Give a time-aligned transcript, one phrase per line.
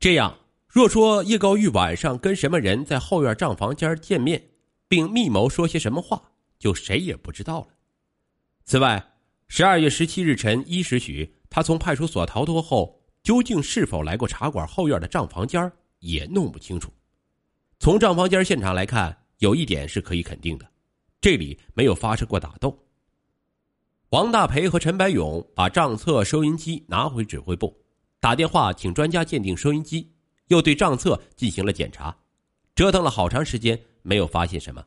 [0.00, 0.34] 这样，
[0.66, 4.42] 若说叶高玉晚上跟什么人在后院账房间见面，
[4.88, 7.66] 并密谋说些什么话，就谁也不知道了。
[8.64, 9.12] 此外，
[9.48, 16.90] 十二月十七日晨一时许，他从派出所逃脱后，究竟是否来过茶馆后院的账房间，也弄不清楚。
[17.78, 20.66] 从账房间现场来看，有一点是可以肯定的，
[21.20, 22.74] 这里没有发生过打斗。
[24.08, 27.76] 王大培和陈白勇把账册、收银机拿回指挥部。
[28.20, 30.06] 打电话请专家鉴定收音机，
[30.48, 32.14] 又对账册进行了检查，
[32.74, 34.84] 折腾了好长时间，没有发现什么。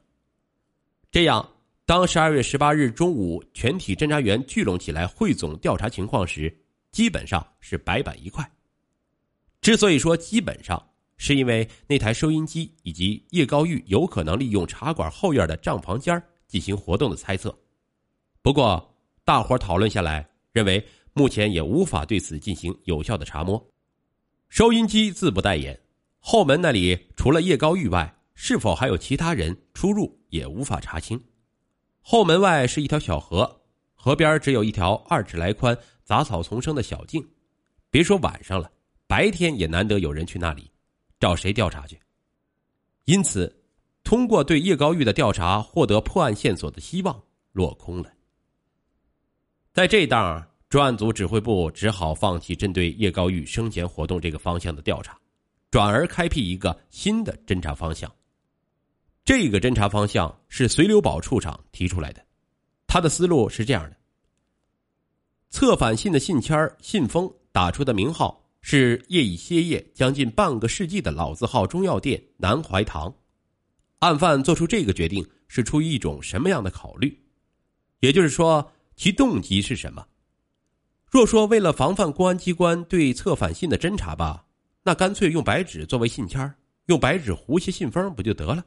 [1.11, 1.43] 这样，
[1.83, 6.55] 当十二月十八日中午全体侦查员聚拢起来汇总调查情况时，
[6.91, 8.47] 基本上是白板一块。
[9.61, 10.79] 之所以说基本上，
[11.17, 17.57] 是因为那台收音机以及叶高玉有可能利用茶馆后院的账房间进行活动的猜测。
[18.43, 20.85] 不过，大伙讨论下来，认为。
[21.13, 23.63] 目前也无法对此进行有效的查摸。
[24.49, 25.79] 收音机自不待言，
[26.19, 31.19] 后门那里除了叶高玉外，是否还有其他人出入也无法查清。
[32.01, 33.61] 后门外是一条小河，
[33.95, 37.23] 河边只有一条二尺来宽、杂草丛生的小径。
[37.89, 38.71] 别说晚上了，
[39.07, 40.69] 白天也难得有人去那里，
[41.19, 41.99] 找谁调查去？
[43.05, 43.63] 因此，
[44.03, 48.11] 通过对叶高玉的调查获得破案线索的希望落空了。
[49.73, 50.47] 在这档。
[50.73, 55.15] 专案组指挥部只好放弃针对叶高玉生前活动这个方向的调查，
[55.69, 58.11] 转而开辟一个新的侦查方向。
[59.23, 62.25] 这个侦查方向是随留宝处长提出来的，
[62.87, 63.95] 他的思路是这样的：
[65.51, 73.13] 策反信的信签信封打出的名号是业已歇业将近半个世纪的老字号中药店南怀堂。
[73.99, 77.15] 案犯做出这个决定是出于一种什么样的考虑？
[77.99, 80.03] 也就是说，其动机是什么？
[81.13, 84.43] 若说为了防范公安机关对策反信的侦查吧，
[84.81, 86.51] 那干脆用白纸作为信签
[86.87, 88.65] 用白纸糊些信封不就得了？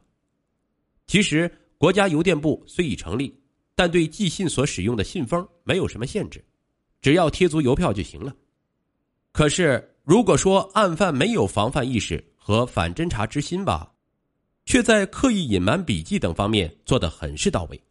[1.08, 3.36] 其实国家邮电部虽已成立，
[3.74, 6.40] 但对寄信所使用的信封没有什么限制，
[7.02, 8.32] 只要贴足邮票就行了。
[9.32, 13.92] 可是如果说案犯没有防范意识和反侦查之心吧，
[14.66, 17.82] 却在刻意隐瞒笔迹等方面做得很是到位。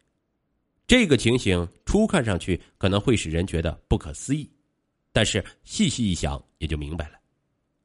[0.88, 4.48] 这个情形初看上去可能会使人觉得不可思议，
[5.16, 7.12] 但是细细一想也就明白了。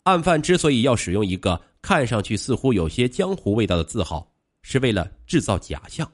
[0.04, 4.30] 案犯之所以要使用一个看上去似乎有些江湖味道的字号，
[4.64, 6.12] 是为了制造假象，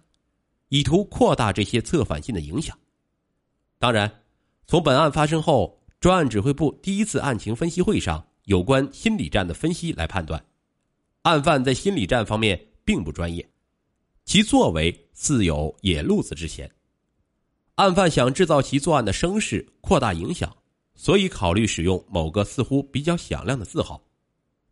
[0.70, 2.78] 以图扩大这些策反信的影响。
[3.80, 4.22] 当然，
[4.68, 10.46] 从本案发生后，专案指挥部第一次案情分析会上有关心理战的分析来判断，
[11.24, 13.44] 案犯在心理战方面并不专业，
[14.24, 16.70] 其作为似有野路子之嫌。
[17.74, 20.56] 案犯想制造其作案的声势，扩大影响，
[20.98, 24.04] 所以考虑使用某个似乎比较响亮的字号。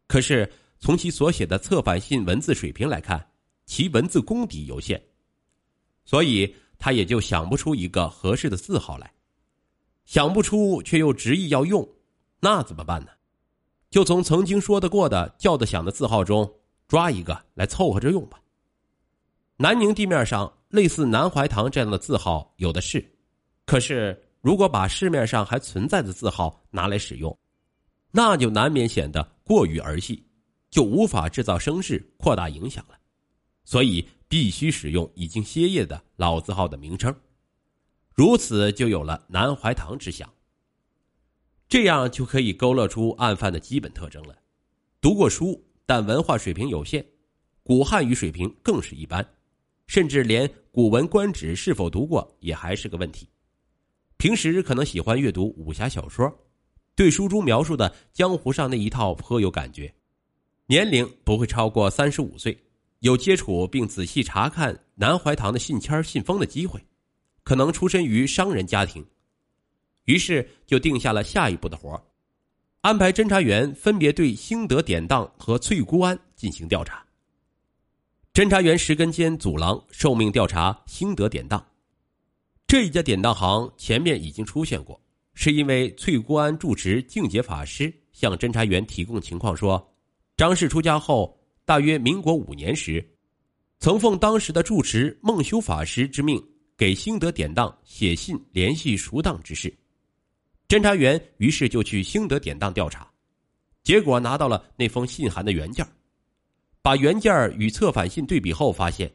[0.07, 3.25] 可是从其所写的策反信文字水平来看，
[3.65, 5.01] 其文字功底有限，
[6.03, 9.09] 所以他也就想不出一个合适的字号来。
[10.03, 11.87] 想不出却又执意要用，
[12.41, 13.11] 那怎么办呢？
[13.89, 16.51] 就从曾经说得过的叫得响的字号中
[16.87, 18.41] 抓一个来凑合着用吧。
[19.55, 20.51] 南宁地面上。
[20.69, 23.09] 类似南怀堂这样的字号有的是，
[23.65, 27.35] 可是如果把市面上还存在的字号拿来使用，
[28.11, 30.23] 那就难免显得过于儿戏，
[30.69, 32.95] 就无法制造声势、扩大影响了。
[33.63, 37.11] 所以必须使用已经歇业的老字号的名称，
[38.13, 40.31] 如此就有了南怀堂之想。
[41.67, 44.37] 这样就可以勾勒出案犯的基本特征了：
[45.01, 47.03] 读过书，但文化水平有限，
[47.63, 49.27] 古汉语水平更是一般。
[49.87, 53.27] 甚至连《古文观止》是否读过也还是个问题。
[54.17, 56.31] 平时可能喜欢阅读武侠小说，
[56.95, 59.93] 对书中描述的江湖上那一套颇有感觉。
[60.67, 62.57] 年龄不会超过三十五岁，
[62.99, 66.83] 有接触并仔细查看南怀堂的信签信封的机会，
[67.43, 69.05] 可能出身于商人家庭。
[70.05, 72.01] 于是就定下了下一步的活
[72.81, 77.03] 安排侦查员分别对兴德典当和翠姑庵进行调查。
[78.33, 81.65] 侦查员石根坚祖郎受命调查兴德典当，
[82.67, 84.99] 这一家典当行前面已经出现过，
[85.35, 89.93] 是因为翠姑庵住持净洁法师向侦查员提供情况说，
[90.35, 93.07] 张氏出家后，大约民国五年时，
[93.79, 96.43] 曾奉当时的住持孟修法师之命，
[96.75, 99.71] 给兴德典当写信联系赎当之事。
[100.67, 103.07] 侦查员于是就去兴德典当调查，
[103.83, 105.87] 结果拿到了那封信函的原件
[106.81, 109.11] 把原件与策反信对比后，发现，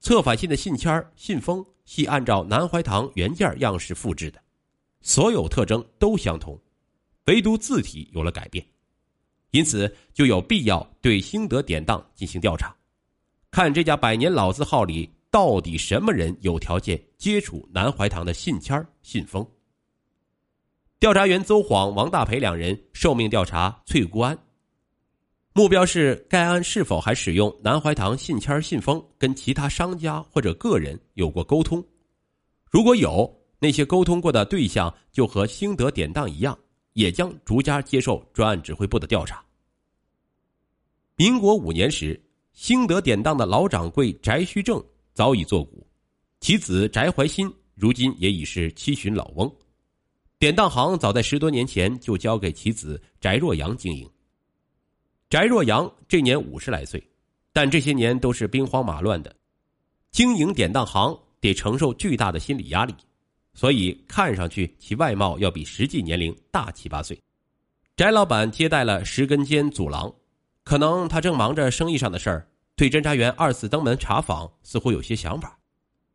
[0.00, 4.40] 策反信的信签信封系按照南怀堂原件样式复制的，
[5.00, 6.56] 所有特征都相同，
[7.26, 8.64] 唯独字体有了改变。
[9.50, 12.72] 因此就有必要对兴德典当进行调查，
[13.50, 19.44] 看这家百年老字号里到底什么人有条件接触南怀堂的信签信封。
[21.00, 24.38] 调查员邹晃、王大培两人受命调查翠姑庵，
[25.52, 31.84] 目标是该案是否还使用南怀堂信签信封跟其他商家或者个人有过沟通，
[32.70, 36.56] 如果有，那些沟通过的对象就和兴德典当一样，
[36.92, 39.44] 也将逐家接受专案指挥部的调查。
[41.16, 42.18] 民国五年时，
[42.52, 44.82] 兴德典当的老掌柜翟虚正
[45.12, 45.84] 早已作古，
[46.38, 49.52] 其子翟怀新如今也已是七旬老翁。
[50.38, 54.08] 典当行早在十多年前就交给其子翟若阳经营。
[55.30, 57.00] 翟若阳这年五十来岁，
[57.52, 59.32] 但这些年都是兵荒马乱的，
[60.10, 62.92] 经营典当行得承受巨大的心理压力，
[63.54, 67.16] 所以看上去其外貌要比实际年龄大七八岁。
[67.94, 70.12] 翟老板接待了石根间祖郎，
[70.64, 75.56] 可能他正忙着生意上的事儿，对侦查员二次登门查访似乎有些想法，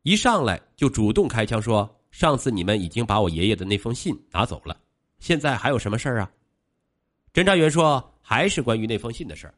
[0.03, 1.89] 一上来就主动开枪说。
[2.11, 4.77] 上次你们已经把我爷爷的那封信拿走了，
[5.19, 6.31] 现在还有什么事儿啊？
[7.33, 9.53] 侦查员说：“还是关于那封信的事儿，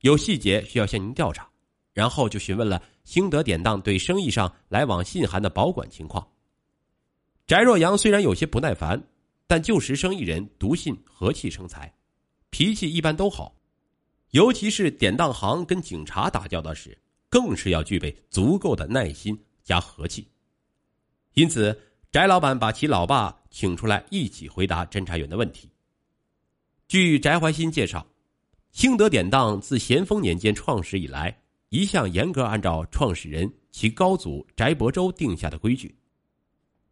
[0.00, 1.46] 有细节需要向您调查。”
[1.92, 6.26] 然后就询问了兴德典当对生意上来往信函的保管情况。
[7.46, 9.02] 翟若阳虽然有些不耐烦，
[9.46, 11.94] 但旧时生意人读信和气生财，
[12.48, 13.54] 脾气一般都好，
[14.30, 16.96] 尤其是典当行跟警察打交道时，
[17.28, 20.26] 更是要具备足够的耐心加和气。
[21.34, 21.78] 因此。
[22.12, 25.70] 翟老板把其老爸请出来一起回答侦查员的问题。
[26.88, 28.06] 据翟怀新介绍，
[28.70, 31.36] 兴德典当自咸丰年间创始以来，
[31.70, 35.92] 一向严格按照创始人其高祖翟伯周定下的规矩。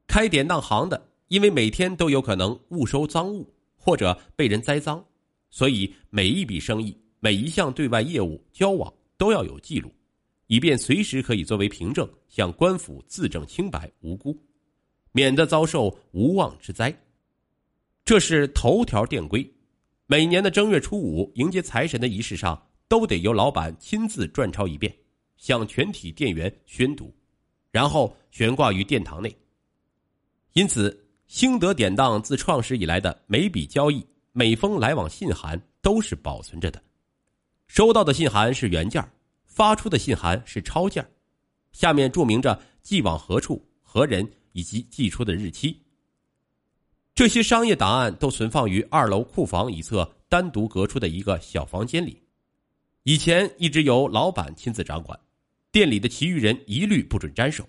[0.09, 5.01] 开典当行的，因为每天都有可能误收赃物或者被人栽赃，
[5.49, 9.95] 所以每一笔生意、每一项对外业务交往都要有记录，
[10.49, 14.37] 以便随时可以作为凭证向官府自证清白无辜。
[15.13, 16.93] 免得遭受无妄之灾，
[18.05, 19.49] 这是头条电规。
[20.07, 24.95] 每年的正月初五迎接财神的仪式上，都得由老板亲自转抄一遍，
[25.37, 27.15] 向全体店员宣读，
[27.71, 29.35] 然后悬挂于殿堂内。
[30.53, 36.83] 因此，兴德典当自创始以来的每笔交易、每封来往信函都是保存着的。
[37.67, 39.03] 收到的信函是原件
[39.47, 41.07] 发出的信函是抄件
[41.73, 44.31] 下面注明着寄往何处、何人。
[44.55, 45.77] 以及寄出的日期。
[47.15, 52.21] 这些商业档案都存放于二楼库房一侧单独隔出的一个小房间里，
[53.05, 55.17] 以前一直由老板亲自掌管，
[55.71, 57.65] 店里的其余人一律不准沾手。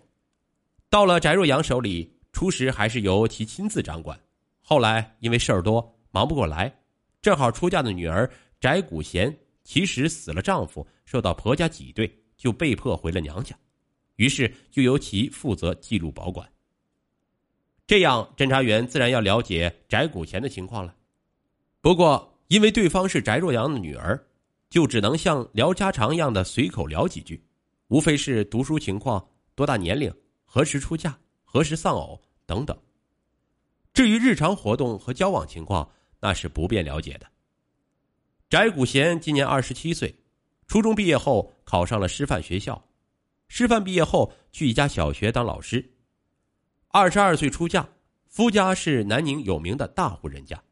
[0.90, 4.20] 到了翟若阳手里，初时还是由其亲自掌管，
[4.62, 6.76] 后来因为事儿多忙不过来，
[7.22, 8.28] 正好出嫁的女儿
[8.60, 13.56] 翟古贤其实死了丈夫，受到婆家挤兑，就被迫回了娘家，
[14.16, 16.50] 于是就由其负责记录保管。
[17.88, 20.96] 这样，侦查员自然要了解翟古贤的情况了。
[21.82, 24.20] 不过，因为对方是翟若阳的女儿，
[24.72, 27.44] 就只能像聊家常一样的随口聊几句，
[27.90, 29.24] 无非是读书情况、
[29.54, 30.12] 多大年龄、
[30.46, 32.76] 何时出嫁、何时丧偶等等。
[33.94, 35.88] 至于日常活动和交往情况，
[36.20, 37.28] 那是不便了解的。
[38.50, 40.14] 翟古贤今年二十七岁，
[40.68, 42.84] 初中毕业后考上了师范学校，
[43.48, 45.88] 师范毕业后去一家小学当老师。
[46.98, 47.86] 二十二岁出嫁，
[48.30, 50.64] 夫家是南宁有名的大户人家，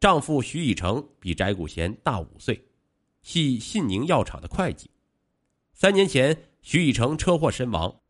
[0.00, 2.64] 丈夫徐以成比翟古贤大五岁，
[3.20, 4.90] 系信宁药厂的会计。
[5.74, 8.00] 三年前，徐以成车祸身亡，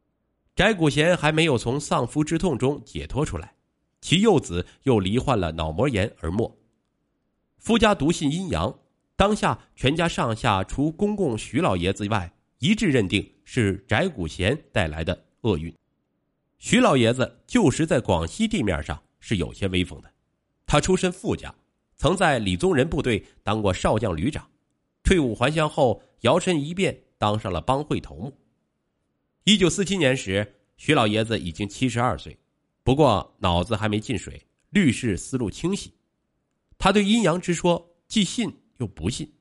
[0.54, 3.52] 翟古贤还没有从丧夫之痛中解脱出来，
[4.00, 6.56] 其幼子又罹患了脑膜炎而没。
[7.56, 8.72] 夫家笃信阴阳，
[9.16, 15.74] 当下全家上下除公公徐老爷子外，一致认定是翟古贤带来的厄运。
[16.58, 20.10] 徐老爷子旧时在广西地面上是有些威风的，
[20.66, 21.54] 他出身富家，
[21.96, 24.50] 曾在李宗仁部队当过少将旅长，
[25.04, 28.36] 退伍还乡后摇身一变当上了帮会头目。
[29.44, 32.36] 一九四七年时，徐老爷子已经七十二岁，
[32.82, 35.94] 不过脑子还没进水，律事思路清晰。
[36.76, 39.32] 他对阴阳之说既信又不信，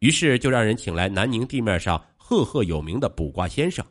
[0.00, 3.84] 于是就让人请来南宁地面上赫赫有名的卜卦先生，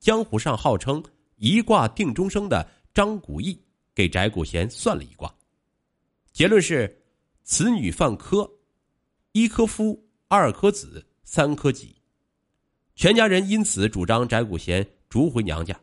[0.00, 1.00] 江湖上号称。
[1.36, 3.60] 一卦定终生的张古义
[3.94, 5.34] 给翟古贤算了一卦，
[6.32, 7.02] 结论是：
[7.42, 8.50] 此女犯科，
[9.32, 11.94] 一科夫，二科子，三科己。
[12.94, 15.78] 全家人因此主张翟古贤逐回娘家，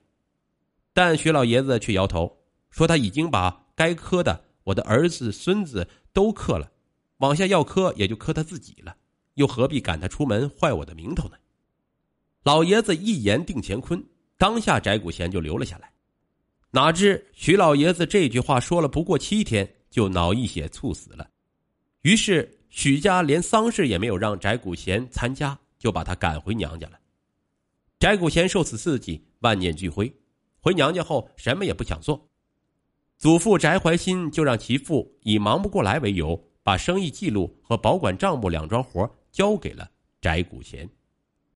[0.93, 2.37] 但徐老爷子却摇头，
[2.69, 6.71] 说他已经把该磕的我的儿子、孙子都磕了，
[7.17, 8.95] 往下要磕也就磕他自己了，
[9.33, 11.35] 又何必赶他出门，坏我的名头呢？
[12.43, 14.03] 老爷子一言定乾坤，
[14.41, 15.93] 当下翟古贤就留了下来。
[16.71, 21.29] 哪知徐老爷子这句话说了不过七天，就脑溢血猝死了。
[22.01, 26.97] 于是许家连丧事也没有让翟古贤参加，就把他赶回娘家了。
[27.99, 30.11] 翟古贤受此刺激，万念俱灰，
[30.59, 32.27] 回娘家后什么也不想做。
[33.19, 39.87] 祖父翟怀新就让其父以忙不过来为由，把生意记录和保管账目两桩活交给了
[40.19, 40.89] 翟古贤。